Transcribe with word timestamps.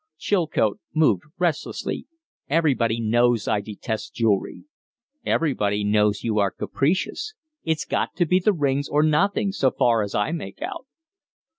Chilcote 0.17 0.79
moved 0.95 1.25
restlessly. 1.37 2.07
"Everybody 2.49 2.99
knows 2.99 3.47
I 3.47 3.61
detest 3.61 4.15
jewelry." 4.15 4.63
"Everybody 5.27 5.83
knows 5.83 6.23
you 6.23 6.39
are 6.39 6.49
capricious. 6.49 7.35
It's 7.63 7.85
got 7.85 8.15
to 8.15 8.25
be 8.25 8.39
the 8.39 8.51
rings 8.51 8.89
or 8.89 9.03
nothing, 9.03 9.51
so 9.51 9.69
far 9.69 10.01
as 10.01 10.15
I 10.15 10.31
make 10.31 10.59
out." 10.59 10.87